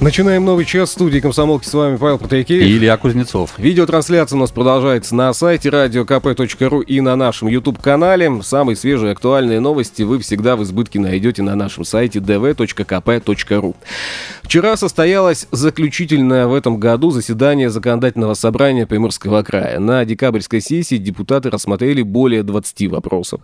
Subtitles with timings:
[0.00, 1.66] Начинаем новый час студии «Комсомолки».
[1.66, 2.62] С вами Павел Патрикеев.
[2.62, 3.58] И Илья Кузнецов.
[3.58, 8.40] Видеотрансляция у нас продолжается на сайте radiokp.ru и на нашем YouTube-канале.
[8.44, 13.74] Самые свежие актуальные новости вы всегда в избытке найдете на нашем сайте dv.kp.ru.
[14.44, 19.80] Вчера состоялось заключительное в этом году заседание Законодательного собрания Приморского края.
[19.80, 23.40] На декабрьской сессии депутаты рассмотрели более 20 вопросов.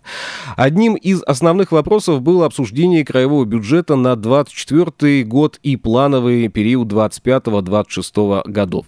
[0.57, 5.77] Одним из основных вопросов было обсуждение краевого бюджета на 2024 год и
[6.49, 8.87] период 25-26 годов.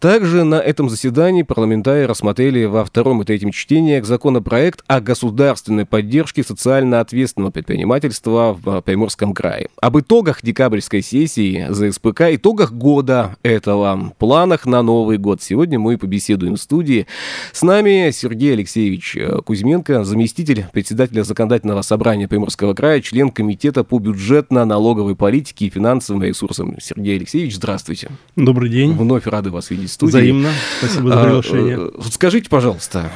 [0.00, 6.42] Также на этом заседании парламентарии рассмотрели во втором и третьем чтении законопроект о государственной поддержке
[6.42, 9.68] социально ответственного предпринимательства в Приморском крае.
[9.80, 15.42] Об итогах декабрьской сессии ЗСПК, итогах года этого, планах на Новый год.
[15.42, 17.06] Сегодня мы побеседуем в студии.
[17.52, 25.16] С нами Сергей Алексеевич Кузьменко, заместитель председателя Законодательного собрания Приморского края, член Комитета по бюджетно-налоговой
[25.16, 28.10] политике и финансовым ресурсам Сергей Алексеевич, здравствуйте.
[28.36, 28.92] Добрый день.
[28.92, 30.10] Вновь рады вас видеть в студии.
[30.10, 30.50] Взаимно.
[30.78, 31.76] Спасибо за приглашение.
[31.76, 33.10] А, э, скажите, пожалуйста,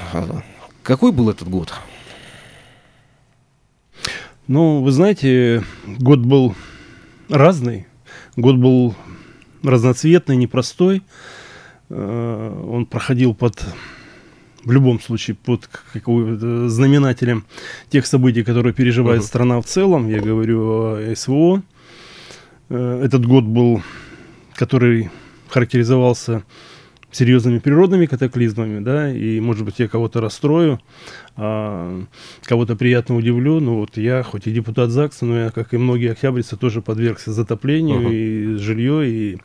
[0.83, 1.73] какой был этот год?
[4.49, 6.55] Ну, вы знаете, год был
[7.29, 7.87] разный.
[8.37, 8.95] Год был
[9.63, 11.03] разноцветный, непростой.
[11.89, 13.65] Э, он проходил под
[14.65, 17.45] в любом случае под знаменателем
[17.91, 19.27] тех событий, которые переживает uh-huh.
[19.27, 20.09] страна в целом.
[20.09, 21.63] Я говорю о СВО.
[22.73, 23.83] Э, этот год был,
[24.55, 25.11] который
[25.49, 26.43] характеризовался
[27.11, 30.81] серьезными природными катаклизмами, да, и, может быть, я кого-то расстрою,
[31.37, 32.03] а,
[32.45, 36.13] кого-то приятно удивлю, но вот я, хоть и депутат ЗАГСа, но я, как и многие
[36.13, 38.15] октябрьцы, тоже подвергся затоплению, uh-huh.
[38.15, 39.39] и жилье, и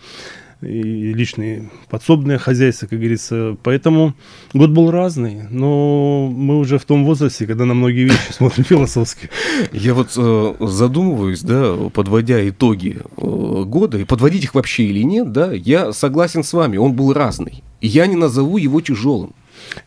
[0.61, 3.57] и личные подсобные хозяйства, как говорится.
[3.63, 4.13] Поэтому
[4.53, 9.29] год был разный, но мы уже в том возрасте, когда на многие вещи смотрим философски.
[9.71, 15.31] Я вот э, задумываюсь, да, подводя итоги э, года, и подводить их вообще или нет,
[15.31, 17.63] да, я согласен с вами, он был разный.
[17.81, 19.33] я не назову его тяжелым.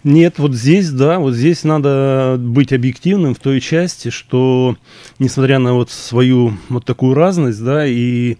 [0.04, 4.76] Нет, вот здесь, да, вот здесь надо быть объективным в той части, что,
[5.18, 8.36] несмотря на вот свою вот такую разность, да, и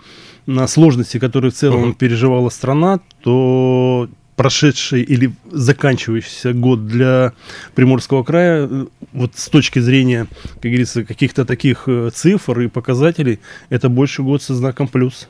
[0.54, 1.94] на сложности, которые в целом uh-huh.
[1.94, 7.34] переживала страна, то прошедший или заканчивающийся год для
[7.74, 13.90] Приморского края, вот с точки зрения, как говорится, каких-то таких э, цифр и показателей, это
[13.90, 15.28] больше год со знаком плюс.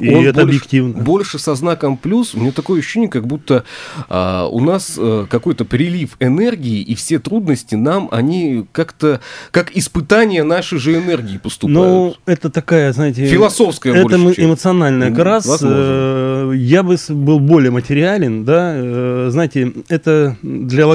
[0.00, 1.02] И он это больше, объективно.
[1.02, 2.34] Больше со знаком плюс.
[2.34, 3.64] У меня такое ощущение, как будто
[4.08, 10.42] а, у нас а, какой-то прилив энергии, и все трудности нам, они как-то, как испытание
[10.42, 11.78] нашей же энергии поступают.
[11.78, 13.26] Ну, это такая, знаете...
[13.26, 15.10] Философская Это больше, эмоциональная.
[15.10, 18.72] Как э, я бы был более материален, да.
[18.74, 20.86] Э, знаете, это для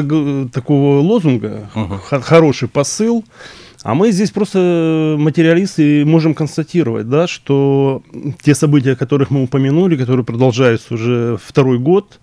[0.52, 2.00] такого лозунга угу.
[2.22, 3.24] хороший посыл.
[3.86, 8.02] А мы здесь просто материалисты можем констатировать, да, что
[8.42, 12.20] те события, о которых мы упомянули, которые продолжаются уже второй год,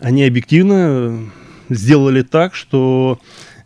[0.00, 1.30] они объективно
[1.68, 3.18] сделали так, что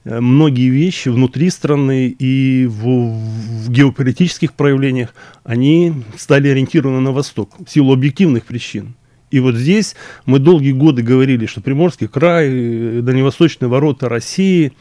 [0.05, 7.53] э, многие вещи внутри страны и в, в геополитических проявлениях, они стали ориентированы на восток
[7.65, 8.97] в силу объективных причин.
[9.31, 9.95] И вот здесь
[10.27, 14.73] мы долгие годы говорили, что Приморский край, э, дальневосточные ворота России,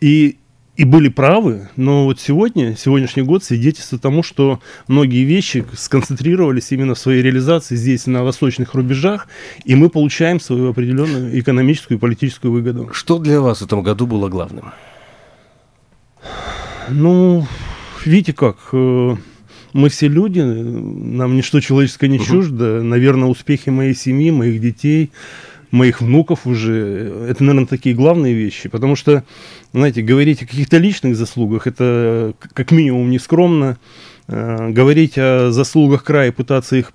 [0.00, 0.36] и
[0.76, 6.94] и были правы, но вот сегодня, сегодняшний год свидетельствует тому, что многие вещи сконцентрировались именно
[6.94, 9.28] в своей реализации здесь, на восточных рубежах,
[9.64, 12.90] и мы получаем свою определенную экономическую и политическую выгоду.
[12.92, 14.72] Что для вас в этом году было главным?
[16.88, 17.46] Ну,
[18.04, 19.16] видите как, э,
[19.72, 22.82] мы все люди, нам ничто человеческое не чуждо.
[22.82, 25.12] Наверное, успехи моей семьи, моих детей–
[25.74, 27.26] моих внуков уже.
[27.28, 28.68] Это, наверное, такие главные вещи.
[28.68, 29.24] Потому что,
[29.72, 33.76] знаете, говорить о каких-то личных заслугах, это как минимум нескромно.
[34.26, 36.92] Э, говорить о заслугах края, пытаться их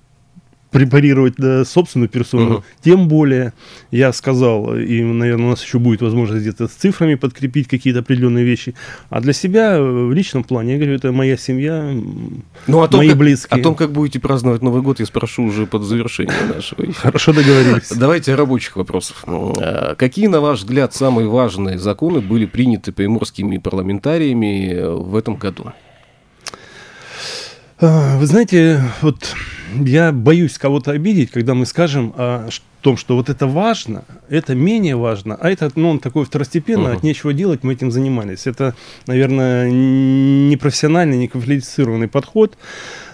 [0.70, 2.62] препарировать да, собственную персону, uh-huh.
[2.82, 3.52] тем более
[3.90, 8.44] я сказал, и, наверное, у нас еще будет возможность где-то с цифрами подкрепить какие-то определенные
[8.44, 8.74] вещи.
[9.08, 11.92] А для себя э, в личном плане, я говорю, это моя семья,
[12.66, 13.60] ну, о том, мои как, близкие.
[13.60, 16.92] О том, как будете праздновать Новый год, я спрошу уже под завершение нашего.
[16.92, 17.90] Хорошо договорились.
[17.90, 19.24] Давайте о рабочих вопросах.
[19.26, 25.72] Э, какие, на ваш взгляд, самые важные законы были приняты приморскими парламентариями в этом году?
[27.80, 29.34] Вы знаете, вот
[29.74, 32.48] я боюсь кого-то обидеть, когда мы скажем о
[32.80, 36.96] том, что вот это важно, это менее важно, а это, ну, он такой второстепенно, uh-huh.
[36.96, 38.46] от нечего делать, мы этим занимались.
[38.46, 38.74] Это,
[39.06, 42.56] наверное, непрофессиональный, неквалифицированный подход.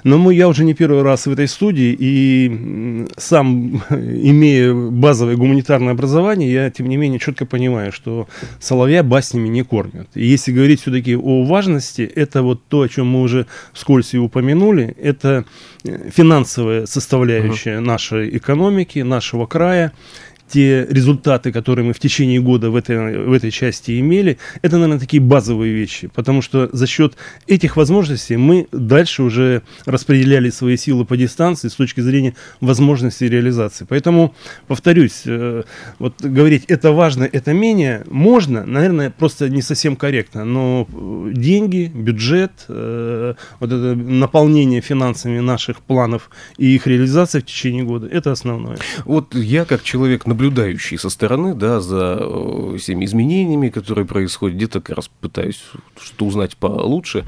[0.05, 5.95] Но мы, я уже не первый раз в этой студии, и сам, имея базовое гуманитарное
[5.95, 8.29] образование, я, тем не менее, четко понимаю, что
[8.61, 10.09] соловья баснями не кормят.
[10.15, 14.19] И если говорить все-таки о важности, это вот то, о чем мы уже вскользь и
[14.19, 15.45] упомянули, это
[16.11, 19.93] финансовая составляющая нашей экономики, нашего края
[20.49, 25.01] те результаты, которые мы в течение года в этой, в этой части имели, это, наверное,
[25.01, 27.15] такие базовые вещи, потому что за счет
[27.47, 33.87] этих возможностей мы дальше уже распределяли свои силы по дистанции с точки зрения возможности реализации.
[33.89, 34.35] Поэтому,
[34.67, 35.63] повторюсь, э,
[35.99, 40.87] вот говорить это важно, это менее, можно, наверное, просто не совсем корректно, но
[41.33, 48.07] деньги, бюджет, э, вот это наполнение финансами наших планов и их реализация в течение года,
[48.07, 48.79] это основное.
[49.05, 54.81] Вот я как человек, наблюдающий со стороны, да, за э, всеми изменениями, которые происходят, где-то
[54.83, 55.63] как раз пытаюсь
[55.99, 57.25] что узнать получше.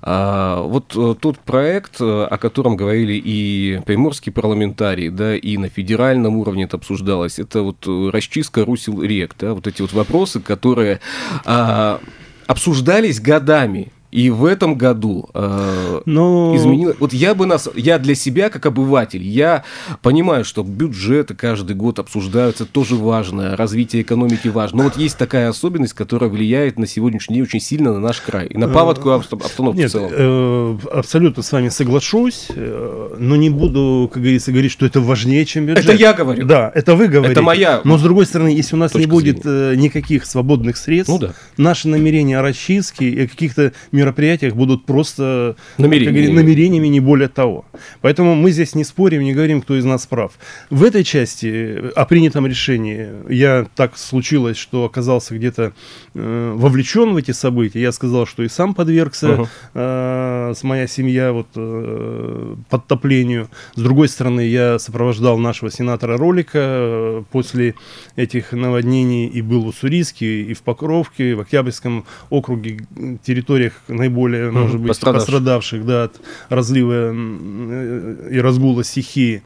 [0.00, 5.68] А, вот э, тот проект, э, о котором говорили и приморские парламентарии, да, и на
[5.68, 11.00] федеральном уровне это обсуждалось, это вот расчистка русел рек, да, вот эти вот вопросы, которые
[11.44, 12.00] а,
[12.46, 16.56] обсуждались годами, и в этом году э, Но...
[16.56, 16.96] изменилось.
[16.98, 19.62] Вот я бы нас, я для себя как обыватель, я
[20.00, 24.78] понимаю, что бюджеты каждый год обсуждаются, тоже важно, развитие экономики важно.
[24.78, 28.46] Но вот есть такая особенность, которая влияет на сегодняшний день очень сильно на наш край
[28.46, 30.10] и на паводку обстановку Нет, в целом.
[30.10, 35.44] Э, абсолютно с вами соглашусь, э, но не буду, как говорится, говорить, что это важнее,
[35.44, 35.84] чем бюджет.
[35.84, 36.46] Это я говорю.
[36.46, 37.32] Да, это вы говорите.
[37.32, 37.82] Это моя.
[37.84, 39.72] Но с другой стороны, если у нас не будет зрения.
[39.72, 41.34] Э, никаких свободных средств, ну, да.
[41.58, 44.05] наши намерения о расчистке и каких-то мероприятиях
[44.54, 46.32] будут просто намерениями.
[46.32, 47.64] Намерениями, не более того.
[48.00, 50.32] Поэтому мы здесь не спорим, не говорим, кто из нас прав.
[50.70, 55.72] В этой части о принятом решении я так случилось, что оказался где-то
[56.14, 57.80] э, вовлечен в эти события.
[57.80, 60.50] Я сказал, что и сам подвергся, uh-huh.
[60.50, 63.48] э, с моя семья вот э, подтоплению.
[63.74, 67.74] С другой стороны, я сопровождал нашего сенатора Ролика э, после
[68.16, 72.78] этих наводнений и был в Уссурийске, и в Покровке, в Октябрьском округе,
[73.24, 79.42] территориях наиболее более, mm может быть, пострадавших, пострадавших да, от разлива э, и разгула стихии.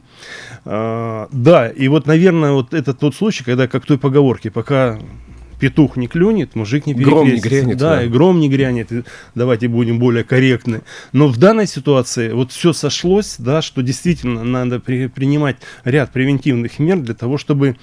[0.65, 4.99] А, да, и вот, наверное, вот это тот случай, когда, как той поговорке, пока
[5.59, 7.11] петух не клюнет, мужик не перекрестится.
[7.13, 7.77] Гром не грянет.
[7.77, 8.91] Да, да, и гром не грянет.
[8.91, 9.03] И
[9.35, 10.81] давайте будем более корректны.
[11.13, 16.79] Но в данной ситуации вот все сошлось, да, что действительно надо при, принимать ряд превентивных
[16.79, 17.77] мер для того, чтобы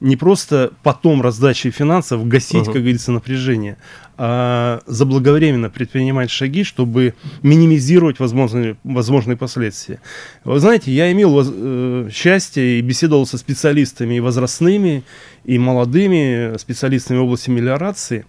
[0.00, 2.72] не просто потом раздачи финансов гасить, uh-huh.
[2.72, 3.78] как говорится, напряжение,
[4.16, 10.00] а заблаговременно предпринимать шаги, чтобы минимизировать возможные, возможные последствия.
[10.44, 15.04] Вы знаете, я имел э, счастье и беседовал со специалистами и возрастными,
[15.44, 18.26] и молодыми специалистами в области мелиорации.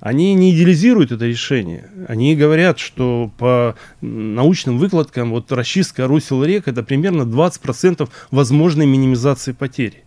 [0.00, 1.88] Они не идеализируют это решение.
[2.08, 9.52] Они говорят, что по научным выкладкам вот расчистка русел рек это примерно 20% возможной минимизации
[9.52, 10.03] потерь.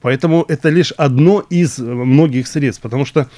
[0.00, 3.28] Поэтому это лишь одно из многих средств, потому что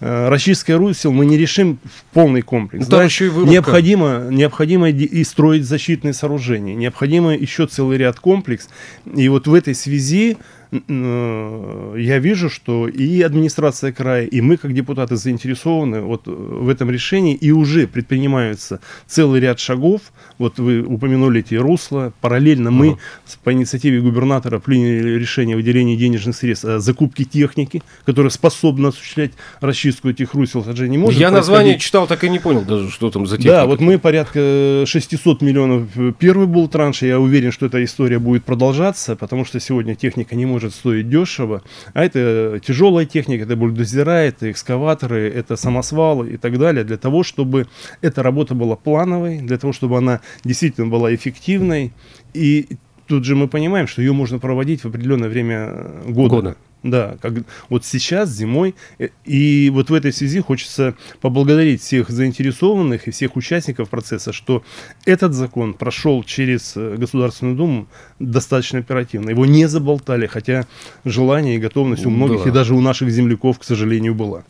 [0.00, 2.86] э, российское русел мы не решим в полный комплекс.
[2.86, 3.02] Ну, да?
[3.02, 8.68] еще и необходимо, необходимо и строить защитные сооружения, необходимо еще целый ряд комплекс.
[9.12, 14.74] И вот в этой связи Э, я вижу, что и администрация края, и мы, как
[14.74, 20.12] депутаты, заинтересованы вот в этом решении, и уже предпринимаются целый ряд шагов.
[20.36, 22.12] Вот вы упомянули эти русла.
[22.20, 23.38] Параллельно мы uh-huh.
[23.44, 29.32] по инициативе губернатора приняли решение о выделении денежных средств о закупке техники, которая способна осуществлять
[29.60, 30.60] расчистку этих русел.
[30.60, 33.36] Это же не может Я название читал, так и не понял даже, что там за
[33.36, 33.56] техника.
[33.56, 35.88] Да, вот мы порядка 600 миллионов.
[36.18, 40.44] Первый был транш, я уверен, что эта история будет продолжаться, потому что сегодня техника не
[40.46, 41.62] может может стоить дешево,
[41.94, 47.22] а это тяжелая техника, это бульдозера, это экскаваторы, это самосвалы и так далее, для того,
[47.22, 47.68] чтобы
[48.02, 51.92] эта работа была плановой, для того, чтобы она действительно была эффективной.
[52.34, 52.66] И
[53.06, 55.70] тут же мы понимаем, что ее можно проводить в определенное время
[56.08, 56.34] года.
[56.34, 56.56] года.
[56.82, 57.34] Да, как
[57.68, 58.74] вот сейчас зимой.
[58.98, 64.62] Э, и вот в этой связи хочется поблагодарить всех заинтересованных и всех участников процесса, что
[65.04, 67.88] этот закон прошел через э, Государственную Думу
[68.20, 69.30] достаточно оперативно.
[69.30, 70.66] Его не заболтали, хотя
[71.04, 72.48] желание и готовность у многих была.
[72.48, 74.44] и даже у наших земляков, к сожалению, была.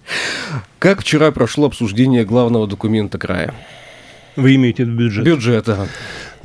[0.78, 3.54] Как вчера прошло обсуждение главного документа края?
[4.36, 5.24] Вы имеете в виду бюджет?
[5.24, 5.88] Бюджет, ага.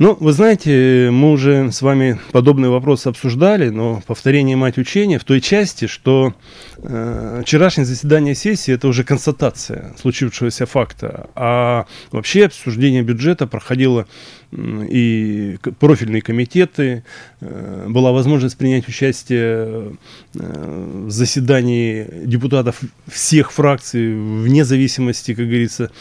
[0.00, 5.24] Ну, вы знаете, мы уже с вами подобный вопрос обсуждали, но повторение мать учения в
[5.24, 6.34] той части, что
[6.78, 14.08] э, вчерашнее заседание сессии это уже констатация случившегося факта, а вообще обсуждение бюджета проходило
[14.50, 17.04] и профильные комитеты,
[17.40, 19.92] э, была возможность принять участие
[20.34, 25.92] э, в заседании депутатов всех фракций, вне зависимости, как говорится,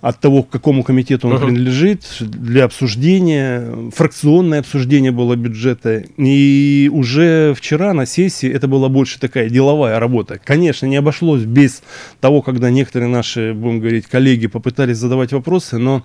[0.00, 1.46] от того, к какому комитету он uh-huh.
[1.46, 6.04] принадлежит, для обсуждения, фракционное обсуждение было бюджета.
[6.16, 10.40] И уже вчера на сессии это была больше такая деловая работа.
[10.42, 11.82] Конечно, не обошлось без
[12.20, 16.04] того, когда некоторые наши, будем говорить, коллеги попытались задавать вопросы, но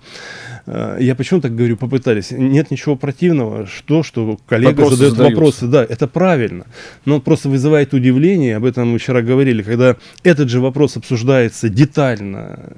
[0.66, 2.32] э, я почему так говорю, попытались?
[2.32, 5.36] Нет ничего противного, что, что коллега вопросы задает задаются.
[5.36, 5.68] вопросы.
[5.68, 6.66] Да, это правильно.
[7.06, 12.74] Но просто вызывает удивление, об этом мы вчера говорили, когда этот же вопрос обсуждается детально,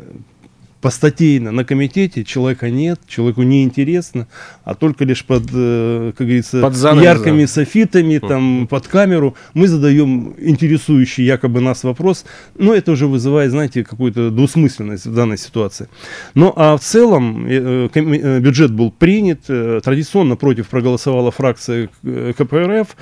[0.82, 4.28] постатейно на комитете человека нет, человеку не интересно,
[4.64, 7.48] а только лишь под, э, как говорится, под занавес, яркими да.
[7.48, 13.84] софитами, там, под камеру мы задаем интересующий якобы нас вопрос, но это уже вызывает, знаете,
[13.84, 15.88] какую-то двусмысленность в данной ситуации.
[16.36, 21.90] Ну, а в целом э, э, бюджет был принят, традиционно против проголосовала фракция
[22.38, 22.96] КПРФ,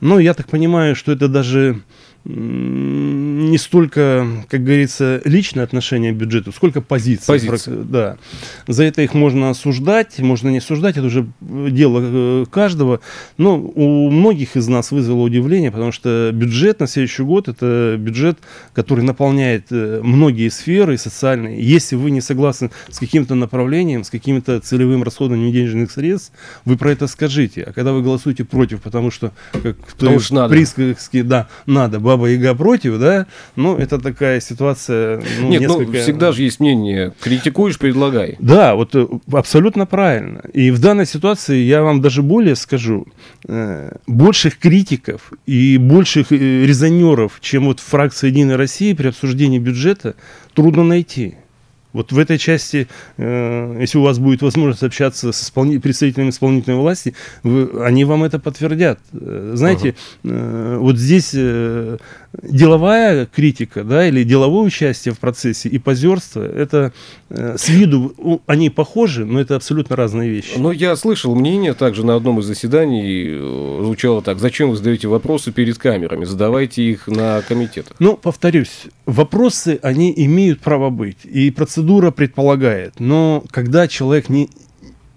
[0.00, 1.80] но я так понимаю, что это даже
[2.24, 7.34] не столько, как говорится, личное отношение к бюджету, сколько позиция.
[7.34, 7.76] позиция.
[7.76, 8.16] Да.
[8.66, 13.00] За это их можно осуждать, можно не осуждать, это уже дело э, каждого.
[13.36, 18.38] Но у многих из нас вызвало удивление, потому что бюджет на следующий год это бюджет,
[18.72, 21.62] который наполняет э, многие сферы социальные.
[21.62, 26.32] Если вы не согласны с каким-то направлением, с каким-то целевым расходованием денежных средств,
[26.64, 27.64] вы про это скажите.
[27.64, 30.54] А когда вы голосуете против, потому что, как потому что надо.
[31.24, 35.96] да, надо, Баба Яга против, да, ну, это такая ситуация, ну, Нет, ну, несколько...
[35.96, 38.36] ну, всегда же есть мнение, критикуешь, предлагай.
[38.38, 40.42] Да, вот э, абсолютно правильно.
[40.52, 43.08] И в данной ситуации я вам даже более скажу,
[43.48, 50.14] э, больших критиков и больших э, резонеров, чем вот фракция «Единой России» при обсуждении бюджета,
[50.54, 51.34] трудно найти.
[51.94, 56.76] Вот в этой части, э, если у вас будет возможность общаться с исполни- представителями исполнительной
[56.76, 58.98] власти, вы, они вам это подтвердят.
[59.12, 60.74] Э, знаете, uh-huh.
[60.74, 61.98] э, вот здесь э,
[62.42, 66.92] деловая критика, да, или деловое участие в процессе и позерство, это
[67.30, 70.54] э, с виду они похожи, но это абсолютно разные вещи.
[70.58, 73.38] Но я слышал мнение также на одном из заседаний,
[73.84, 77.94] звучало так, зачем вы задаете вопросы перед камерами, задавайте их на комитетах.
[78.00, 84.50] Ну, повторюсь, вопросы, они имеют право быть, и процедура предполагает, но когда человек не,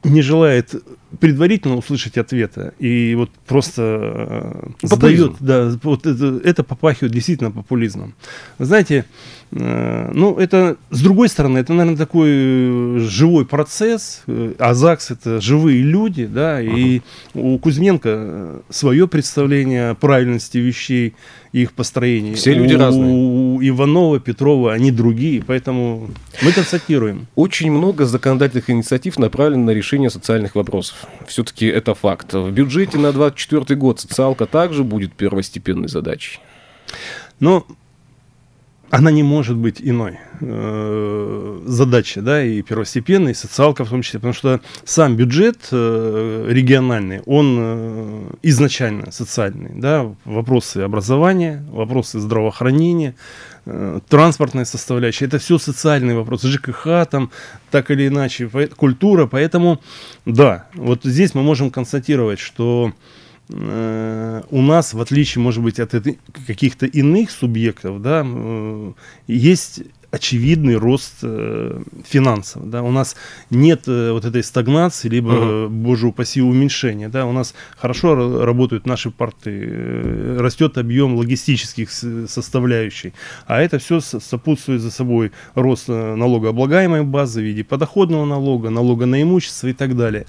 [0.03, 0.75] не желает
[1.19, 8.13] предварительно услышать ответа и вот просто э, задает, да, вот это, это попахивает действительно популизмом.
[8.59, 9.05] Знаете,
[9.51, 14.23] э, ну это с другой стороны, это, наверное, такой э, живой процесс.
[14.59, 17.01] А ЗАГС это живые люди, да, и
[17.33, 21.15] у Кузьменко свое представление о правильности вещей
[21.53, 22.35] их построения.
[22.35, 23.11] Все люди у, разные.
[23.11, 26.09] У Иванова, Петрова, они другие, поэтому
[26.41, 27.27] мы констатируем.
[27.35, 30.96] Очень много законодательных инициатив направлено на решение социальных вопросов.
[31.27, 32.33] Все-таки это факт.
[32.33, 36.39] В бюджете на 2024 год социалка также будет первостепенной задачей.
[37.39, 37.65] Но
[38.89, 41.61] она не может быть иной э,
[42.15, 47.57] да, и первостепенной, и социалка в том числе, потому что сам бюджет э, региональный, он
[47.59, 53.15] э, изначально социальный, да, вопросы образования, вопросы здравоохранения,
[54.07, 57.31] транспортная составляющая, это все социальные вопросы, ЖКХ там,
[57.71, 59.81] так или иначе, культура, поэтому,
[60.25, 62.93] да, вот здесь мы можем констатировать, что
[63.49, 65.93] Э, у нас, в отличие, может быть, от
[66.45, 68.91] каких-то иных субъектов, да, э,
[69.27, 69.83] есть
[70.17, 72.69] очевидный рост э, финансов.
[72.69, 72.83] Да?
[72.83, 73.15] У нас
[73.49, 75.69] нет э, вот этой стагнации, либо, uh-huh.
[75.69, 77.09] боже упаси, уменьшения.
[77.09, 77.25] Да?
[77.25, 83.13] У нас хорошо работают наши порты, э, растет объем логистических составляющих,
[83.45, 89.05] а это все сопутствует за собой рост э, налогооблагаемой базы в виде подоходного налога, налога
[89.05, 90.25] на имущество и так далее.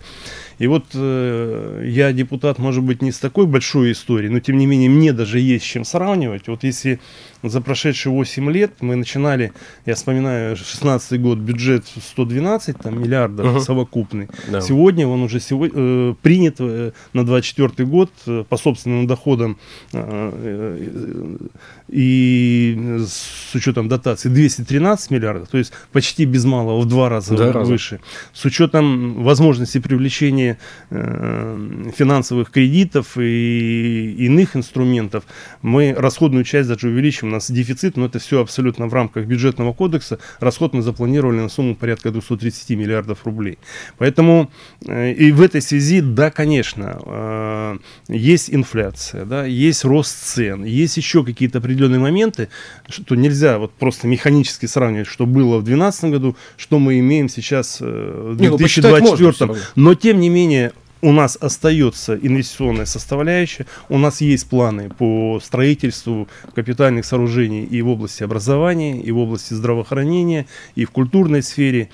[0.59, 4.67] И вот э, я депутат, может быть, не с такой большой историей, но тем не
[4.67, 6.49] менее мне даже есть с чем сравнивать.
[6.49, 6.99] Вот если
[7.43, 9.53] за прошедшие 8 лет мы начинали,
[9.87, 13.61] я вспоминаю, 16 год, бюджет 112 там, миллиардов uh-huh.
[13.61, 14.29] совокупный.
[14.49, 14.61] Да.
[14.61, 19.59] Сегодня он уже сегодня, э, принят э, на 24 год э, по собственным доходам
[19.93, 21.37] э, э,
[21.89, 27.53] и с учетом дотации 213 миллиардов, то есть почти без малого в два раза да,
[27.61, 27.97] выше.
[27.97, 28.05] Раза.
[28.33, 30.59] С учетом возможности привлечения
[30.91, 35.25] э, финансовых кредитов и иных инструментов,
[35.63, 39.73] мы расходную часть даже увеличим у нас дефицит, но это все абсолютно в рамках бюджетного
[39.73, 40.19] кодекса.
[40.41, 43.59] Расход мы запланировали на сумму порядка 230 миллиардов рублей.
[43.97, 44.51] Поэтому
[44.87, 47.79] э, и в этой связи, да, конечно, э,
[48.09, 52.49] есть инфляция, да, есть рост цен, есть еще какие-то определенные моменты,
[52.89, 57.81] что нельзя вот просто механически сравнивать, что было в 2012 году, что мы имеем сейчас
[57.81, 59.53] в 2024.
[59.53, 65.41] Ну, но тем не менее у нас остается инвестиционная составляющая, у нас есть планы по
[65.43, 71.91] строительству капитальных сооружений и в области образования, и в области здравоохранения, и в культурной сфере.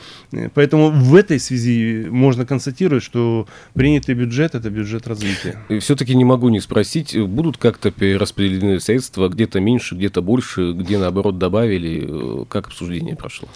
[0.54, 5.58] Поэтому в этой связи можно констатировать, что принятый бюджет– это бюджет развития.
[5.68, 10.99] И все-таки не могу не спросить, будут как-то перераспределены средства, где-то меньше, где-то больше, где
[10.99, 13.49] наоборот добавили, как обсуждение прошло?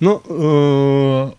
[0.00, 1.30] Ну, э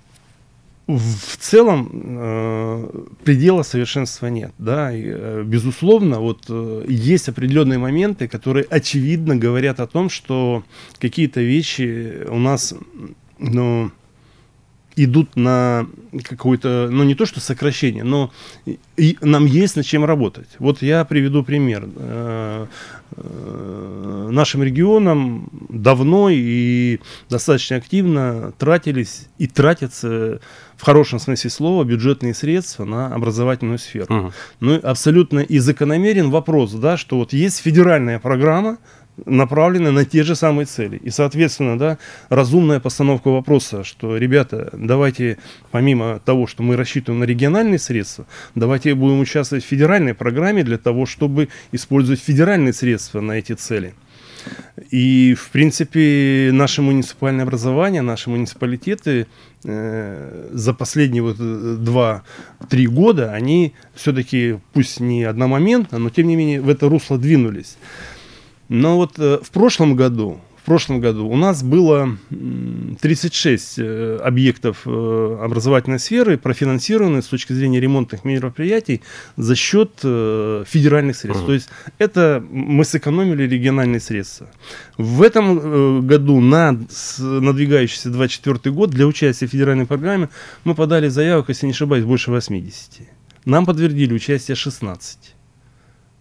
[0.88, 2.90] в целом э,
[3.26, 9.82] предела совершенства нет, да, и, э, безусловно, вот э, есть определенные моменты, которые очевидно говорят
[9.82, 10.64] о том, что
[10.98, 12.74] какие-то вещи у нас,
[13.38, 13.92] ну,
[14.98, 15.88] идут на
[16.24, 18.32] какое-то, ну не то что сокращение, но
[18.98, 20.48] и нам есть над чем работать.
[20.60, 21.88] Вот я приведу пример.
[21.96, 22.66] Э,
[23.16, 27.00] э, нашим регионам давно и
[27.30, 30.42] достаточно активно тратились и тратятся
[30.76, 34.08] в хорошем смысле слова бюджетные средства на образовательную сферу.
[34.14, 34.34] Uh-huh.
[34.60, 38.78] Ну, абсолютно и закономерен вопрос, да, что вот есть федеральная программа,
[39.26, 40.98] направлены на те же самые цели.
[40.98, 41.98] И, соответственно, да,
[42.30, 45.38] разумная постановка вопроса, что, ребята, давайте,
[45.72, 50.78] помимо того, что мы рассчитываем на региональные средства, давайте будем участвовать в федеральной программе для
[50.78, 53.94] того, чтобы использовать федеральные средства на эти цели.
[54.92, 59.28] И, в принципе, наше муниципальное образование, наши муниципалитеты
[59.66, 62.22] э, за последние вот 2-3
[62.86, 67.78] года, они все-таки, пусть не одномоментно, но тем не менее в это русло двинулись.
[68.70, 72.18] Но вот э, в прошлом году, в прошлом году у нас было
[73.00, 79.02] 36 э, объектов э, образовательной сферы, профинансированы с точки зрения ремонтных мероприятий
[79.38, 81.44] за счет федеральных средств.
[81.44, 81.48] Uh-huh.
[81.48, 84.50] То есть это мы сэкономили региональные средства.
[84.98, 86.78] В этом году на
[87.20, 90.28] надвигающийся 24 год для участия в федеральной программе
[90.66, 93.08] мы подали заявок, если не ошибаюсь, больше 80.
[93.46, 95.36] Нам подтвердили участие 16.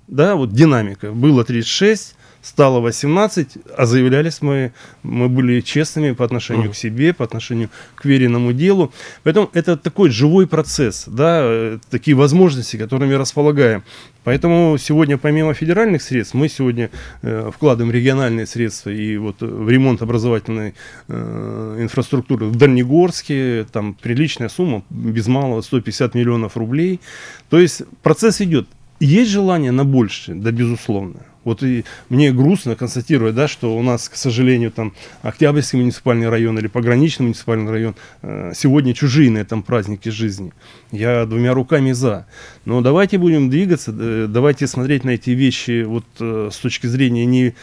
[0.07, 1.13] Да, вот динамика.
[1.13, 2.16] Было 36,
[2.47, 6.73] стало 18, а заявлялись мы, мы были честными по отношению mm.
[6.73, 8.93] к себе, по отношению к веренному делу.
[9.25, 13.83] Поэтому это такой живой процесс, да, э, такие возможности, которыми располагаем.
[14.23, 16.91] Поэтому сегодня, помимо федеральных средств, мы сегодня
[17.23, 20.75] э, вкладываем региональные средства и вот в ремонт образовательной
[21.09, 27.01] э, инфраструктуры в Дальнегорске, там приличная сумма, без малого 150 миллионов рублей.
[27.51, 28.69] То есть процесс идет.
[29.01, 31.21] Есть желание на больше, да, безусловно.
[31.47, 36.59] Вот и мне грустно констатировать, да, что у нас, к сожалению, там Октябрьский муниципальный район
[36.59, 40.53] или пограничный муниципальный район э, сегодня чужие на этом празднике жизни.
[40.91, 42.27] Я двумя руками за.
[42.65, 47.25] Но давайте будем двигаться, э, давайте смотреть на эти вещи вот э, с точки зрения
[47.25, 47.55] не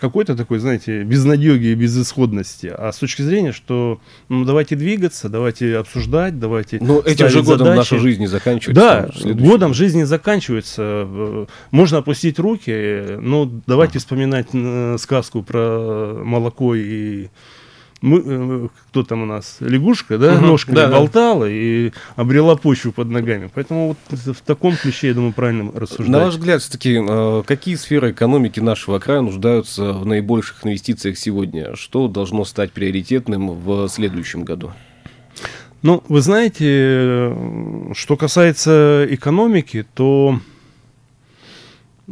[0.00, 5.76] какой-то такой, знаете, безнадеги и безысходности, а с точки зрения, что ну, давайте двигаться, давайте
[5.78, 7.78] обсуждать, давайте Ну, этим же годом задачи.
[7.78, 9.12] наша жизнь не заканчивается.
[9.24, 10.82] Да, годом жизни заканчивается.
[10.82, 17.28] Э, можно опустить руки, но давайте вспоминать э, сказку про молоко и
[18.02, 21.50] мы, э, кто там у нас, лягушка, да, угу, ножками да, болтала да.
[21.50, 23.48] и обрела почву под ногами.
[23.54, 26.08] Поэтому вот в таком ключе, я думаю, правильно рассуждать.
[26.08, 31.76] На ваш взгляд, все-таки, э, какие сферы экономики нашего края нуждаются в наибольших инвестициях сегодня?
[31.76, 34.72] Что должно стать приоритетным в следующем году?
[35.82, 40.38] Ну, вы знаете, э, что касается экономики, то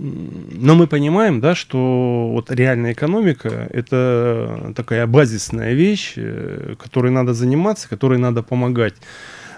[0.02, 7.34] но мы понимаем, да, что вот реальная экономика– это такая базисная вещь, э, которой надо
[7.34, 8.94] заниматься, которой надо помогать.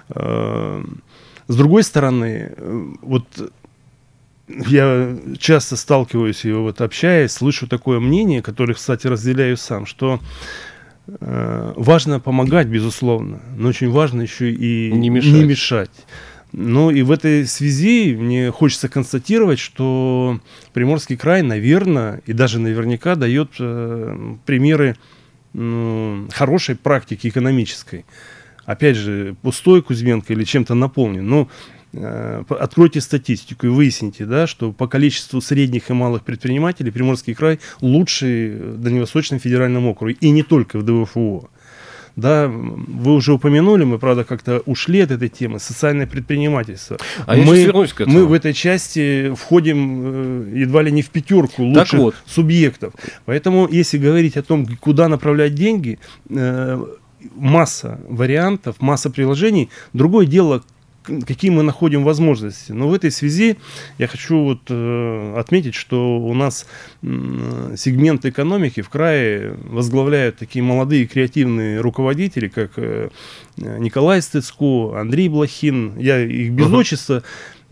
[0.08, 0.82] Э,
[1.46, 3.52] с другой стороны, э, вот
[4.48, 10.20] я часто сталкиваюсь и вот общаясь, слышу такое мнение, которое, кстати, разделяю сам, что
[11.06, 15.32] важно помогать, безусловно, но очень важно еще и не мешать.
[15.32, 15.90] Не мешать.
[16.52, 20.38] Ну и в этой связи мне хочется констатировать, что
[20.74, 24.96] Приморский край, наверное, и даже наверняка дает э, примеры
[25.54, 28.04] э, хорошей практики экономической.
[28.66, 31.26] Опять же, пустой Кузьменко или чем-то наполнен.
[31.26, 31.48] Но
[31.94, 37.60] э, откройте статистику и выясните, да, что по количеству средних и малых предпринимателей Приморский край
[37.80, 40.18] лучший в Дальневосточном федеральном округе.
[40.20, 41.48] И не только в ДВФО.
[42.16, 46.98] Да, вы уже упомянули, мы, правда, как-то ушли от этой темы, социальное предпринимательство.
[47.26, 48.18] А мы, я вернусь к этому.
[48.18, 52.14] мы в этой части входим э, едва ли не в пятерку лучших вот.
[52.26, 52.94] субъектов.
[53.24, 55.98] Поэтому, если говорить о том, куда направлять деньги,
[56.28, 56.84] э,
[57.34, 59.70] масса вариантов, масса приложений.
[59.92, 60.62] Другое дело,
[61.02, 62.72] какие мы находим возможности.
[62.72, 63.56] Но в этой связи
[63.98, 66.66] я хочу вот, э, отметить, что у нас
[67.02, 73.10] э, сегмент экономики в крае возглавляют такие молодые креативные руководители, как э,
[73.56, 75.98] Николай Стыцко, Андрей Блохин.
[75.98, 76.78] Я их без uh-huh.
[76.78, 77.22] отчества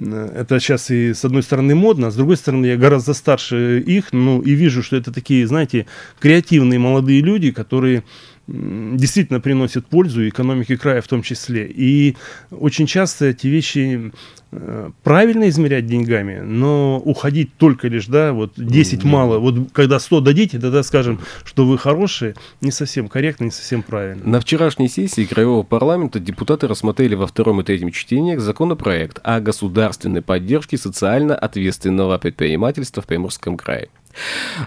[0.03, 4.13] это сейчас и с одной стороны модно, а с другой стороны я гораздо старше их,
[4.13, 5.87] ну и вижу, что это такие, знаете,
[6.19, 8.03] креативные молодые люди, которые
[8.51, 11.67] действительно приносят пользу экономике края в том числе.
[11.67, 12.17] И
[12.51, 14.13] очень часто эти вещи
[14.51, 19.07] э, правильно измерять деньгами, но уходить только лишь, да, вот 10 mm-hmm.
[19.07, 23.83] мало, вот когда 100 дадите, тогда скажем, что вы хорошие, не совсем корректно, не совсем
[23.83, 24.23] правильно.
[24.29, 30.23] На вчерашней сессии Краевого парламента депутаты рассмотрели во втором и третьем чтениях законопроект о государственной
[30.23, 33.89] поддержке социально ответственного предпринимательства в Приморском крае.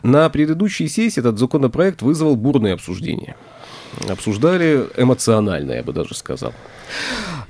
[0.04, 3.36] На предыдущей сессии этот законопроект вызвал бурное обсуждение
[4.08, 6.54] обсуждали эмоционально, я бы даже сказал.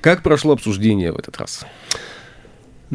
[0.01, 1.65] Как прошло обсуждение в этот раз?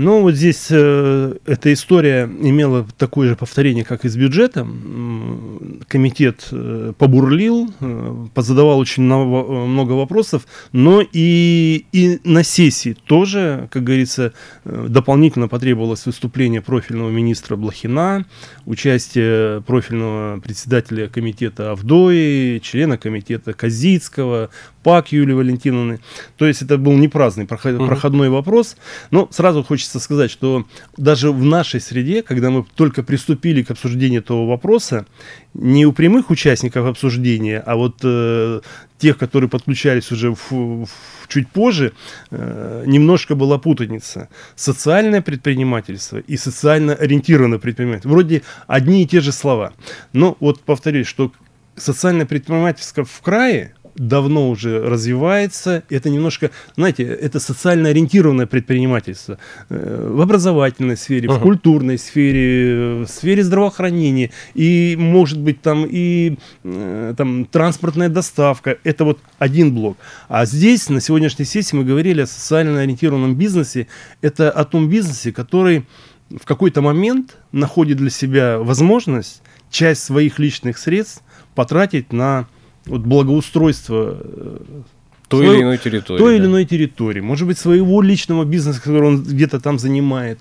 [0.01, 5.81] Ну, вот здесь э, эта история имела такое же повторение, как и с бюджетом.
[5.89, 13.69] Комитет э, побурлил, э, позадавал очень много, много вопросов, но и, и на сессии тоже,
[13.73, 14.33] как говорится,
[14.65, 18.25] э, дополнительно потребовалось выступление профильного министра Блохина,
[18.67, 24.51] участие профильного председателя комитета Авдои, члена комитета Козицкого,
[24.89, 26.01] ПАК Юлии Валентиновны.
[26.37, 28.77] То есть это был не праздный, проходной вопрос.
[29.11, 34.21] Но сразу хочется сказать, что даже в нашей среде, когда мы только приступили к обсуждению
[34.21, 35.07] этого вопроса,
[35.55, 38.61] не у прямых участников обсуждения, а вот э,
[38.99, 40.89] тех, которые подключались уже в, в,
[41.29, 41.93] чуть позже,
[42.31, 44.29] э, немножко была путаница.
[44.55, 48.11] Социальное предпринимательство и социально ориентированное предпринимательство.
[48.11, 49.73] Вроде одни и те же слова.
[50.13, 51.33] Но вот повторюсь, что
[51.77, 55.83] социальное предпринимательство в крае давно уже развивается.
[55.91, 61.39] Это немножко, знаете, это социально ориентированное предпринимательство э, в образовательной сфере, uh-huh.
[61.39, 68.79] в культурной сфере, в сфере здравоохранения и, может быть, там и э, там транспортная доставка.
[68.85, 69.99] Это вот один блок.
[70.29, 73.89] А здесь на сегодняшней сессии мы говорили о социально ориентированном бизнесе.
[74.23, 75.85] Это о том бизнесе, который
[76.31, 81.23] в какой-то момент находит для себя возможность часть своих личных средств
[81.55, 82.47] потратить на
[82.89, 84.59] вот благоустройство э,
[85.29, 86.19] той своего, или иной территории.
[86.19, 86.39] Той да.
[86.39, 87.21] или иной территории.
[87.21, 90.41] Может быть, своего личного бизнеса, который он где-то там занимает,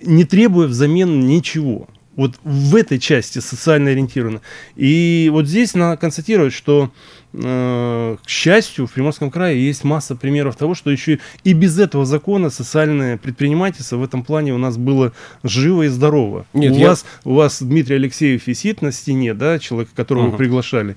[0.00, 1.88] не требуя взамен ничего.
[2.16, 4.40] Вот в этой части социально ориентировано.
[4.74, 6.90] И вот здесь надо констатировать, что,
[7.34, 12.06] э, к счастью, в Приморском крае есть масса примеров того, что еще и без этого
[12.06, 15.12] закона социальное предпринимательство в этом плане у нас было
[15.44, 16.46] живо и здорово.
[16.54, 16.88] Нет, у, я...
[16.88, 20.30] вас, у вас Дмитрий Алексеев висит на стене, да, человек, которого угу.
[20.32, 20.96] вы приглашали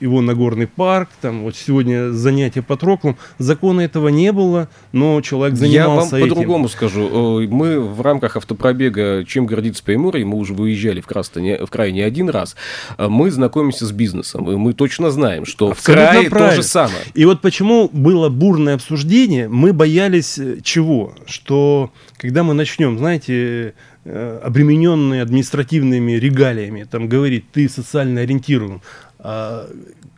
[0.00, 3.16] его Нагорный парк, там вот сегодня занятия по троклам.
[3.38, 7.40] Закона этого не было, но человек занимался Я вам по-другому скажу.
[7.48, 12.02] Мы в рамках автопробега «Чем гордится Приморье», мы уже выезжали в, Крас в край не
[12.02, 12.56] один раз,
[12.96, 16.56] а мы знакомимся с бизнесом, и мы точно знаем, что Абсолютно в крае правильно.
[16.56, 17.02] то же самое.
[17.14, 21.14] И вот почему было бурное обсуждение, мы боялись э, чего?
[21.26, 28.80] Что когда мы начнем, знаете, э, обремененные административными регалиями, там говорить, ты социально ориентирован,
[29.24, 29.70] а,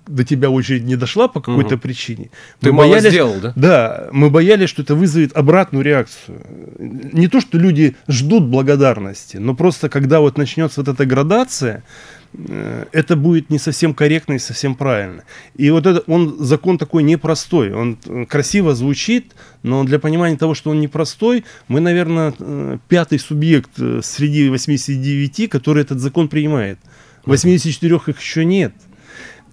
[0.07, 1.83] до тебя очередь не дошла по какой-то угу.
[1.83, 2.31] причине.
[2.61, 3.53] Ты мы боялись, сделал, да?
[3.55, 6.41] Да, мы боялись, что это вызовет обратную реакцию.
[6.79, 11.85] Не то, что люди ждут благодарности, но просто когда вот начнется вот эта градация,
[12.33, 15.25] э, это будет не совсем корректно и совсем правильно.
[15.55, 20.71] И вот это, он, закон такой непростой, он красиво звучит, но для понимания того, что
[20.71, 26.79] он непростой, мы, наверное, э, пятый субъект э, среди 89, который этот закон принимает.
[27.25, 28.75] 84 их еще нет.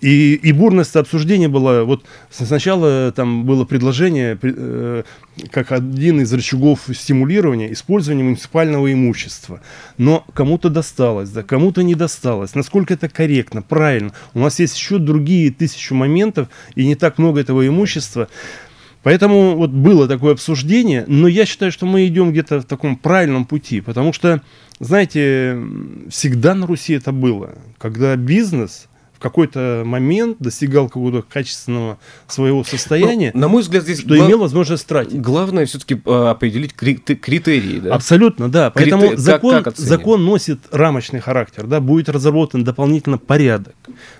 [0.02, 5.04] И, и бурность обсуждения была, вот сначала там было предложение, э,
[5.52, 9.62] как один из рычагов стимулирования, использование муниципального имущества.
[10.00, 12.56] Но кому-то досталось, да, кому-то не досталось.
[12.56, 14.12] Насколько это корректно, правильно.
[14.34, 18.28] У нас есть еще другие тысячу моментов, и не так много этого имущества.
[19.04, 23.46] Поэтому вот было такое обсуждение, но я считаю, что мы идем где-то в таком правильном
[23.46, 24.42] пути, потому что,
[24.80, 25.60] знаете,
[26.10, 28.88] всегда на Руси это было, когда бизнес–
[29.22, 34.26] какой-то момент достигал какого-то качественного своего состояния, ну, на мой взгляд, здесь что гла...
[34.26, 35.22] имел возможность тратить.
[35.22, 37.80] Главное все-таки а, определить критерии.
[37.80, 37.96] Да?
[37.96, 38.72] Абсолютно, да.
[38.72, 39.18] Поэтому Критер...
[39.18, 41.68] закон, как, как закон носит рамочный характер.
[41.68, 41.80] Да?
[41.80, 43.76] Будет разработан дополнительно порядок,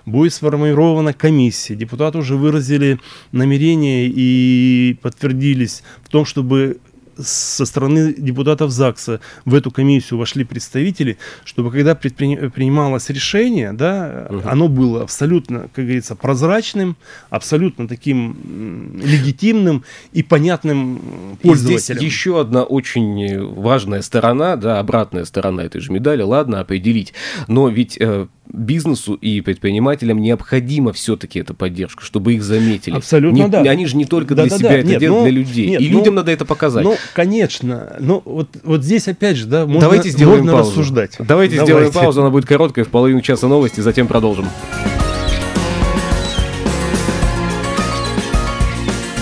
[0.06, 1.76] будет сформирована комиссия.
[1.76, 3.00] Депутаты уже выразили
[3.32, 6.78] намерение и подтвердились в том, чтобы
[7.24, 14.42] со стороны депутатов ЗАГСа в эту комиссию вошли представители, чтобы когда принималось решение, да, угу.
[14.46, 16.98] оно было абсолютно, как говорится, прозрачным,
[17.30, 21.78] абсолютно таким легитимным и понятным пользователям.
[21.78, 27.14] И здесь еще одна очень важная сторона, да, обратная сторона этой же медали, ладно, определить,
[27.48, 32.96] но ведь э, бизнесу и предпринимателям необходима все-таки эта поддержка, чтобы их заметили.
[32.96, 33.62] Абсолютно, не, да.
[33.62, 34.76] Они же не только да, для да, себя да.
[34.78, 35.68] это нет, делают, но, для людей.
[35.70, 36.84] Нет, и ну, людям надо это показать.
[36.84, 37.96] Ну, конечно.
[38.00, 40.72] Ну, вот, вот здесь опять же, да, можно, Давайте сделаем можно паузу.
[40.72, 41.16] рассуждать.
[41.20, 44.48] Давайте, Давайте сделаем паузу, она будет короткая, в половину часа новости, затем продолжим.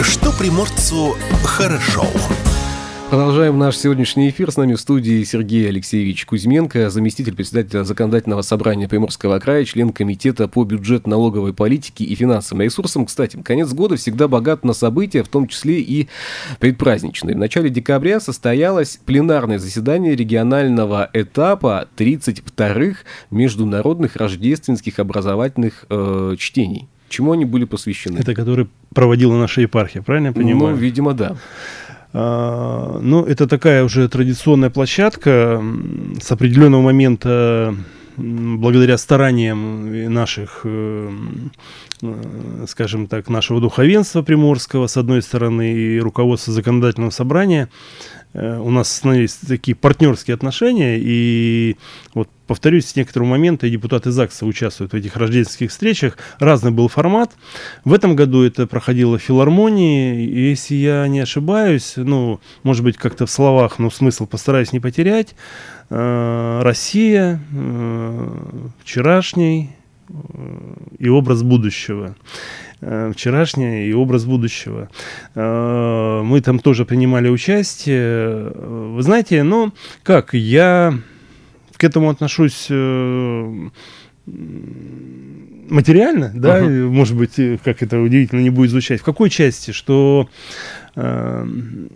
[0.02, 2.06] Что приморцу хорошо.
[3.10, 4.52] Продолжаем наш сегодняшний эфир.
[4.52, 10.48] С нами в студии Сергей Алексеевич Кузьменко, заместитель председателя Законодательного собрания Приморского края, член Комитета
[10.48, 13.08] по бюджет налоговой политике и финансовым ресурсам.
[13.08, 16.08] Кстати, конец года всегда богат на события, в том числе и
[16.60, 17.36] предпраздничные.
[17.36, 23.00] В начале декабря состоялось пленарное заседание регионального этапа 32-х
[23.32, 26.88] международных рождественских образовательных э, чтений.
[27.10, 28.20] Чему они были посвящены?
[28.20, 30.76] Это который проводила наша епархия, правильно я понимаю?
[30.76, 31.38] Ну, видимо, да.
[32.12, 35.64] А, ну, это такая уже традиционная площадка.
[36.22, 37.76] С определенного момента,
[38.18, 41.12] благодаря стараниям наших, э,
[42.02, 47.70] э, скажем так, нашего духовенства приморского, с одной стороны, и руководства законодательного собрания,
[48.34, 51.78] у нас становились такие партнерские отношения, и
[52.14, 56.18] вот повторюсь, с некоторого момента депутаты ЗАГСа участвуют в этих рождественских встречах.
[56.40, 57.32] Разный был формат.
[57.86, 60.26] В этом году это проходило в филармонии.
[60.26, 64.80] И если я не ошибаюсь, ну, может быть, как-то в словах, но смысл постараюсь не
[64.80, 65.36] потерять.
[65.92, 68.30] Э, Россия, э,
[68.84, 69.70] вчерашний
[70.98, 72.16] и образ будущего.
[72.82, 74.90] Э, вчерашнее и образ будущего.
[75.36, 78.52] Э, мы там тоже принимали участие.
[78.56, 80.94] Вы знаете, ну, как, я
[81.76, 83.70] к этому отношусь э,
[84.26, 86.90] материально, да, uh-huh.
[86.90, 89.02] может быть, как это удивительно не будет звучать.
[89.02, 89.72] В какой части?
[89.72, 90.30] Что
[90.96, 91.48] э,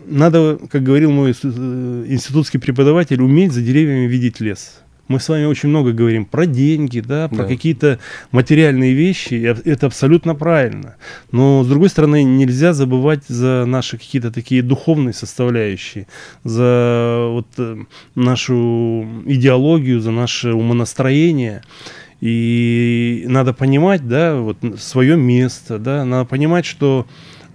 [0.06, 5.68] надо, как говорил мой институтский преподаватель, уметь за деревьями видеть лес мы с вами очень
[5.68, 7.44] много говорим про деньги, да, про да.
[7.44, 7.98] какие-то
[8.32, 10.96] материальные вещи, это абсолютно правильно.
[11.30, 16.06] Но, с другой стороны, нельзя забывать за наши какие-то такие духовные составляющие,
[16.42, 21.62] за вот э, нашу идеологию, за наше умонастроение.
[22.20, 27.06] И надо понимать, да, вот свое место, да, надо понимать, что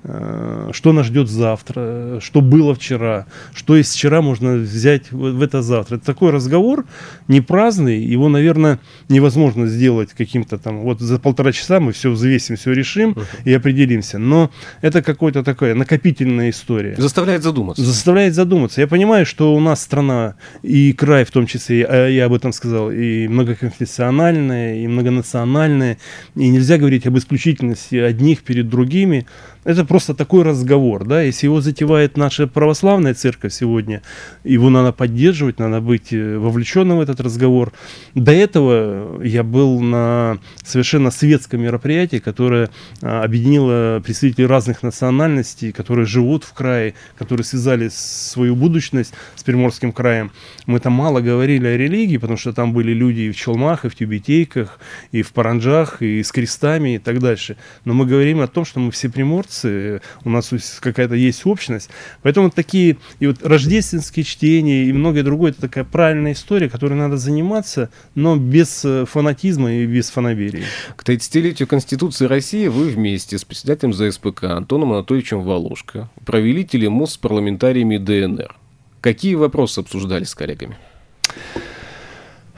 [0.04, 5.98] что нас ждет завтра, что было вчера, что из вчера можно взять в это завтра.
[5.98, 6.86] Это такой разговор
[7.28, 12.56] не праздный, его, наверное, невозможно сделать каким-то там, вот за полтора часа мы все взвесим,
[12.56, 13.26] все решим uh-huh.
[13.46, 14.20] и определимся.
[14.20, 16.96] Но это какая-то такая накопительная история.
[16.98, 17.84] Заставляет задуматься.
[17.84, 18.82] Заставляет задуматься.
[18.82, 22.92] Я понимаю, что у нас страна и край в том числе, я об этом сказал,
[22.92, 25.98] и многоконфессиональная, и многонациональная,
[26.36, 29.26] и нельзя говорить об исключительности одних перед другими.
[29.70, 34.02] Это просто такой разговор, да, если его затевает наша православная церковь сегодня,
[34.44, 37.72] его надо поддерживать, надо быть э, вовлеченным в этот разговор.
[38.16, 42.72] До этого я был на совершенно светском мероприятии, которое
[43.04, 49.92] а, объединило представителей разных национальностей, которые живут в крае, которые связали свою будущность с Приморским
[49.92, 50.32] краем.
[50.66, 53.90] Мы там мало говорили о религии, потому что там были люди и в челмах, и
[53.90, 54.80] в тюбетейках,
[55.12, 57.56] и в паранджах, и с крестами и так дальше.
[57.86, 61.89] Но мы говорим о том, что мы все приморцы, традиции, у нас какая-то есть общность.
[62.24, 67.17] Поэтому такие и вот рождественские чтения и многое другое, это такая правильная история, которой надо
[67.17, 70.63] заниматься, но без э, фанатизма и без фанаберии.
[70.95, 77.17] К 30-летию Конституции России вы вместе с председателем ЗСПК Антоном Анатольевичем Волошко провели телемост с
[77.17, 78.56] парламентариями ДНР.
[79.02, 80.78] Какие вопросы обсуждали с коллегами?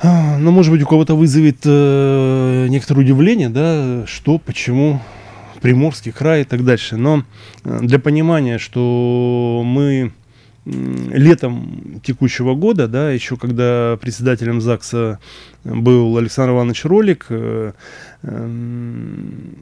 [0.04, 5.00] А, ну, может быть, у кого-то вызовет э, некоторое удивление, да, что, почему,
[5.62, 6.98] Приморский край и так дальше.
[6.98, 7.24] Но
[7.64, 10.12] э, для понимания, что мы
[10.66, 15.20] летом текущего года, да, еще когда председателем ЗАГСа
[15.64, 17.74] был Александр Иванович Ролик, э,
[18.24, 19.56] эм,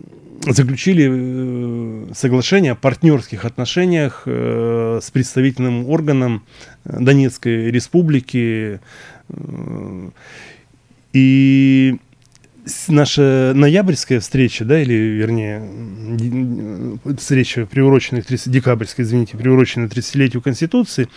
[0.45, 6.43] заключили э, соглашение о партнерских отношениях с представительным органом
[6.85, 8.79] Донецкой республики.
[11.13, 11.97] И
[12.87, 15.61] наша ноябрьская встреча, да, или, вернее,
[17.17, 21.07] встреча, приуроченная, 30, декабрьская, извините, приуроченная 30-летию Конституции,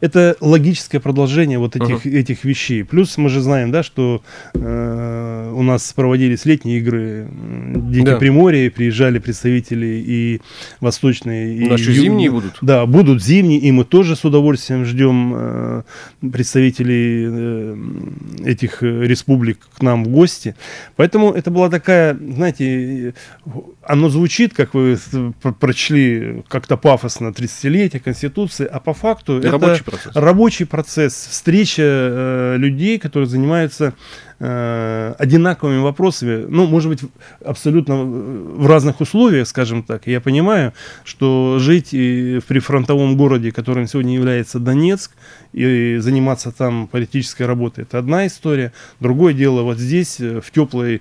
[0.00, 2.12] это логическое продолжение вот этих, uh-huh.
[2.12, 2.84] этих вещей.
[2.84, 4.22] Плюс мы же знаем, да, что
[4.54, 7.28] э, у нас проводились летние игры
[7.76, 8.16] Дети да.
[8.16, 10.40] Приморья, приезжали представители и
[10.80, 11.56] восточные.
[11.56, 12.02] И Наши ю...
[12.02, 12.58] зимние будут?
[12.60, 15.82] Да, будут зимние, и мы тоже с удовольствием ждем э,
[16.20, 17.76] представителей э,
[18.44, 20.56] этих республик к нам в гости.
[20.96, 23.14] Поэтому это была такая, знаете,
[23.82, 24.98] оно звучит, как вы
[25.60, 30.16] прочли как-то пафосно 30-летие Конституции, а по факту это, это рабочий процесс.
[30.16, 33.92] Рабочий процесс, встреча э, людей, которые занимаются
[34.38, 37.00] э, одинаковыми вопросами, ну, может быть,
[37.44, 40.06] абсолютно в разных условиях, скажем так.
[40.06, 40.72] Я понимаю,
[41.04, 45.12] что жить и в прифронтовом городе, которым сегодня является Донецк,
[45.52, 48.72] и заниматься там политической работой, это одна история.
[49.00, 51.00] Другое дело вот здесь, э, в теплой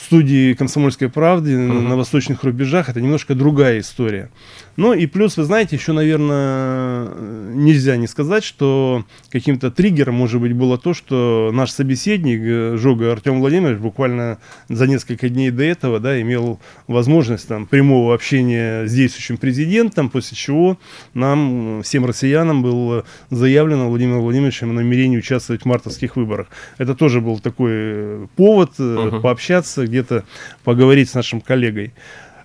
[0.00, 1.80] студии «Комсомольской правды» uh-huh.
[1.88, 4.30] на восточных рубежах, это немножко другая история.
[4.76, 7.08] Ну и плюс, вы знаете, еще, наверное,
[7.54, 13.12] нельзя не сказать, что каким-то триггером, может быть, было то, что наш собеседник, э, Жога
[13.12, 18.92] Артем Владимирович, буквально за несколько дней до этого, да, имел возможность там прямого общения с
[18.92, 20.78] действующим президентом, после чего
[21.14, 26.48] нам, всем россиянам, было заявлено Владимиром Владимировичем о намерении участвовать в мартовских выборах.
[26.76, 29.20] Это тоже был такой э, повод uh-huh.
[29.20, 30.24] пообщаться, где-то
[30.64, 31.94] поговорить с нашим коллегой.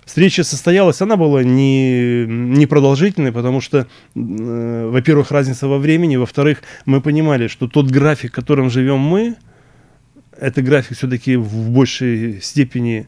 [0.04, 6.62] Встреча состоялась, она была не, не продолжительной, потому что, э, во-первых, разница во времени, во-вторых,
[6.86, 9.36] мы понимали, что тот график, которым живем мы,
[10.36, 13.06] это график все-таки в большей степени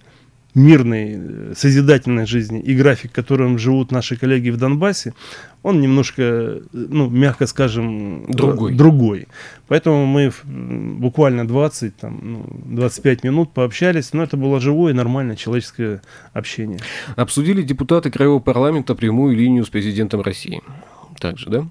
[0.55, 5.14] мирной, э, созидательной жизни и график, которым живут наши коллеги в Донбассе,
[5.62, 8.75] он немножко, ну, мягко скажем, другой.
[8.75, 9.29] другой.
[9.67, 16.03] Поэтому мы буквально 20, там, ну, 25 минут пообщались, но это было живое, нормальное человеческое
[16.33, 16.79] общение.
[17.17, 20.61] Обсудили депутаты Краевого парламента прямую линию с президентом России.
[21.19, 21.67] Также, да?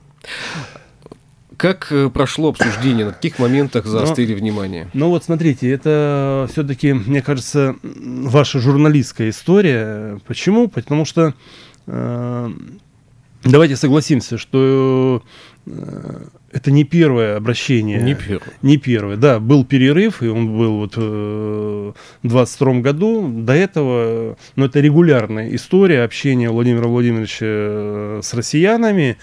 [1.57, 4.89] Как э, прошло обсуждение, на каких моментах заострили но, внимание?
[4.93, 10.19] Ну вот смотрите, это все-таки, мне кажется, ваша журналистская история.
[10.25, 10.67] Почему?
[10.67, 11.33] Потому что
[11.87, 12.49] э,
[13.43, 15.23] давайте согласимся, что
[15.65, 18.01] э, это не первое обращение.
[18.01, 18.53] Не первое.
[18.61, 19.39] Не первое, да.
[19.39, 21.91] Был перерыв, и он был вот э,
[22.23, 23.27] в 22 году.
[23.27, 29.17] До этого, ну это регулярная история общения Владимира Владимировича э, с россиянами.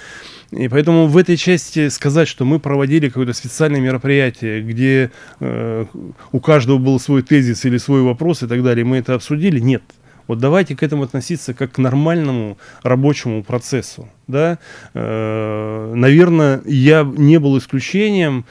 [0.53, 5.85] И поэтому в этой части сказать, что мы проводили какое-то специальное мероприятие, где э,
[6.33, 9.83] у каждого был свой тезис или свой вопрос и так далее, мы это обсудили, нет.
[10.31, 14.09] Вот давайте к этому относиться как к нормальному рабочему процессу.
[14.29, 14.61] Да?
[14.95, 18.45] Э, наверное, я не был исключением,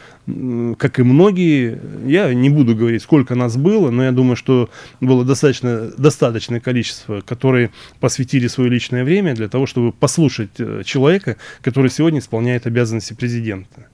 [0.78, 1.80] как и многие.
[2.06, 7.22] Я не буду говорить, сколько нас было, но я думаю, что было достаточно, достаточное количество,
[7.22, 13.14] которые посвятили свое личное время для того, чтобы послушать э, человека, который сегодня исполняет обязанности
[13.14, 13.88] президента.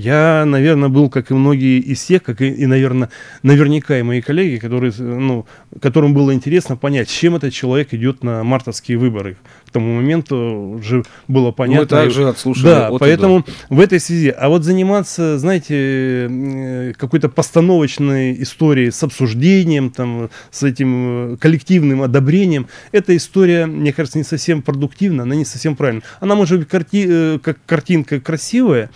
[0.00, 3.10] Я, наверное, был, как и многие из всех, как и, и наверное,
[3.42, 5.44] наверняка и мои коллеги, которые, ну,
[5.78, 9.36] которым было интересно понять, с чем этот человек идет на мартовские выборы.
[9.66, 11.82] К тому моменту уже было понятно.
[11.82, 12.64] Мы также отслушали.
[12.64, 14.30] Да, поэтому в этой связи.
[14.30, 22.68] А вот заниматься, знаете, какой-то постановочной историей с обсуждением, там, с этим э, коллективным одобрением,
[22.92, 26.04] эта история, мне кажется, не совсем продуктивна, она не совсем правильная.
[26.20, 28.88] Она может быть карти э, как картинка красивая,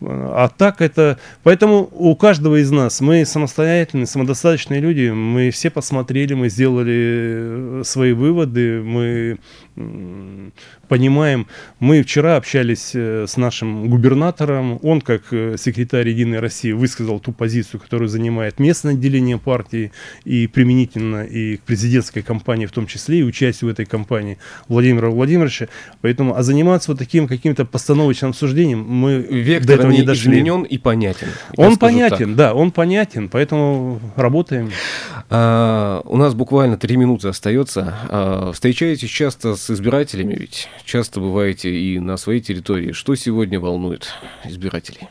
[0.00, 1.18] а так это...
[1.42, 8.12] Поэтому у каждого из нас, мы самостоятельные, самодостаточные люди, мы все посмотрели, мы сделали свои
[8.12, 9.38] выводы, мы
[10.88, 11.46] понимаем,
[11.80, 17.32] мы вчера общались э, с нашим губернатором, он как э, секретарь Единой России высказал ту
[17.32, 19.92] позицию, которую занимает местное отделение партии
[20.24, 25.10] и применительно и к президентской кампании в том числе, и участию в этой кампании Владимира
[25.10, 25.68] Владимировича.
[26.00, 30.32] Поэтому, а заниматься вот таким каким-то постановочным обсуждением мы Вектор до этого не дошли.
[30.32, 31.28] изменен и понятен.
[31.56, 32.36] Он понятен, так.
[32.36, 34.70] да, он понятен, поэтому работаем.
[35.28, 37.94] А, у нас буквально три минуты остается.
[38.08, 40.68] А, встречаетесь часто с избирателями ведь?
[40.84, 42.92] Часто бываете и на своей территории.
[42.92, 44.12] Что сегодня волнует
[44.44, 45.08] избирателей?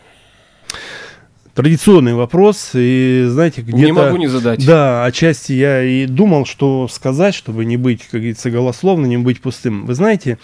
[1.55, 3.77] Традиционный вопрос, и знаете, где-то...
[3.77, 4.65] Не могу не задать.
[4.65, 9.41] Да, отчасти я и думал, что сказать, чтобы не быть, как говорится, голословным, не быть
[9.41, 9.85] пустым.
[9.85, 10.37] Вы знаете,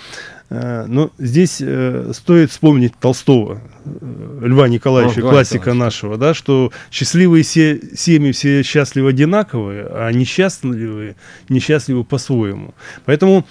[0.49, 5.83] э, ну, здесь э, стоит вспомнить Толстого, э, Льва Николаевича, О, классика Николаевич.
[5.83, 11.17] нашего, да, что счастливые се, семьи все счастливы одинаковые, а несчастливые
[11.49, 12.73] несчастливы по-своему.
[13.03, 13.45] Поэтому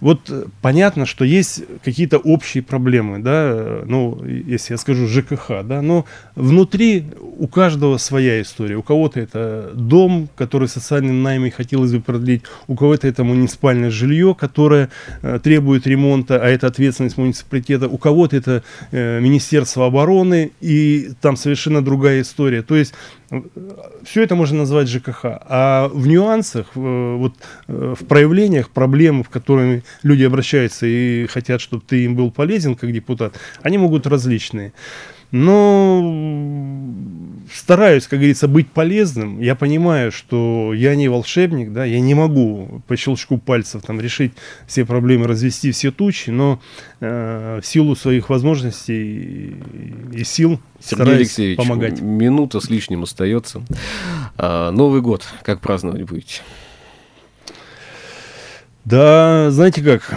[0.00, 0.30] вот
[0.60, 6.04] понятно, что есть какие-то общие проблемы, да, ну, если я скажу ЖКХ, да, но
[6.34, 7.06] внутри
[7.38, 8.76] у каждого своя история.
[8.76, 14.34] У кого-то это дом, который социальным наймом хотелось бы продлить, у кого-то это муниципальное жилье,
[14.34, 14.90] которое
[15.22, 21.36] э, требует ремонта, а это ответственность муниципалитета, у кого-то это э, Министерство обороны, и там
[21.36, 22.62] совершенно другая история.
[22.62, 22.94] То есть
[24.04, 25.24] все это можно назвать ЖКХ.
[25.24, 27.34] А в нюансах, вот,
[27.66, 32.74] э, в проявлениях проблем, в которые люди обращаются и хотят, чтобы ты им был полезен
[32.74, 34.72] как депутат, они могут различные.
[35.32, 36.86] Но
[37.52, 39.40] стараюсь, как говорится, быть полезным.
[39.40, 44.32] Я понимаю, что я не волшебник, да, я не могу по щелчку пальцев там решить
[44.66, 46.60] все проблемы, развести все тучи, но
[47.00, 49.56] э, в силу своих возможностей
[50.12, 52.00] и, сил Сергей Алексеевич, помогать.
[52.00, 53.62] минута с лишним остается.
[54.36, 56.42] А, Новый год, как праздновать будете?
[58.86, 60.14] Да, знаете как,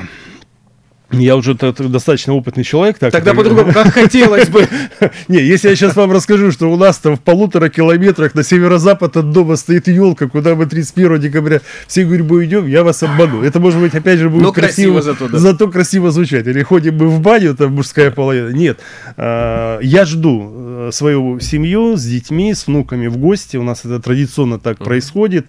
[1.12, 3.00] я уже достаточно опытный человек.
[3.00, 4.68] Так, Тогда по-другому, как хотелось бы.
[5.28, 9.18] Не, если я сейчас вам расскажу, что у нас там в полутора километрах на северо-запад
[9.18, 13.42] от дома стоит елка, куда мы 31 декабря все гурьбой идем, я вас обману.
[13.42, 15.40] Это, может быть, опять же, будет Но красиво, красиво зато, да.
[15.40, 16.46] зато красиво звучать.
[16.46, 18.50] Или ходим мы в баню, там мужская половина.
[18.50, 18.80] Нет,
[19.18, 23.58] а, я жду э, свою семью с детьми, с внуками в гости.
[23.58, 25.48] У нас это традиционно так происходит.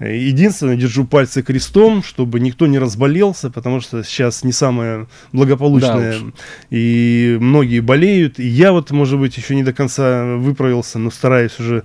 [0.00, 4.97] Единственное, держу пальцы крестом, чтобы никто не разболелся, потому что сейчас не самое
[5.32, 6.18] благополучное.
[6.20, 6.32] Да
[6.70, 8.38] и многие болеют.
[8.38, 11.84] И я вот, может быть, еще не до конца выправился, но стараюсь уже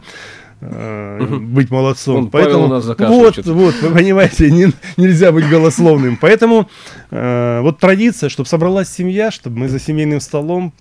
[0.61, 2.15] э, быть молодцом.
[2.15, 6.17] Он, Поэтому нас вот, вот, вы понимаете, не, нельзя быть голословным.
[6.17, 6.69] Поэтому
[7.11, 10.73] э, вот традиция, чтобы собралась семья, чтобы мы за семейным столом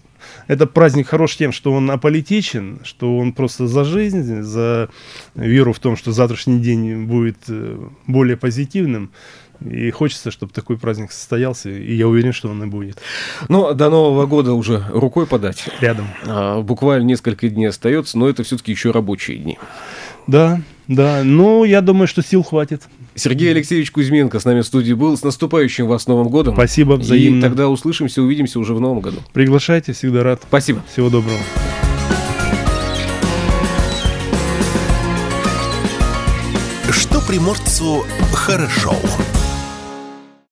[0.46, 4.88] это праздник хорош тем, что он аполитичен, что он просто за жизнь, за
[5.34, 9.10] веру в том, что завтрашний день будет э, более позитивным.
[9.70, 12.98] И хочется, чтобы такой праздник состоялся, и я уверен, что он и будет.
[13.48, 15.64] Ну, до Нового года уже рукой подать.
[15.80, 16.08] Рядом.
[16.26, 19.58] А, буквально несколько дней остается, но это все-таки еще рабочие дни.
[20.26, 22.82] Да, да, ну, я думаю, что сил хватит.
[23.14, 25.16] Сергей Алексеевич Кузьменко с нами в студии был.
[25.16, 26.54] С наступающим вас Новым годом.
[26.54, 27.38] Спасибо, взаимно.
[27.38, 29.18] И тогда услышимся, увидимся уже в Новом году.
[29.32, 30.42] Приглашайте, всегда рад.
[30.46, 30.82] Спасибо.
[30.90, 31.38] Всего доброго.
[36.90, 38.94] Что приморцу хорошо.